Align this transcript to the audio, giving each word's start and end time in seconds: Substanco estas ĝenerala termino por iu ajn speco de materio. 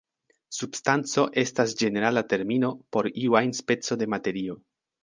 Substanco 0.59 1.25
estas 1.43 1.77
ĝenerala 1.83 2.25
termino 2.35 2.73
por 2.97 3.13
iu 3.25 3.41
ajn 3.45 3.57
speco 3.63 4.01
de 4.03 4.11
materio. 4.17 4.63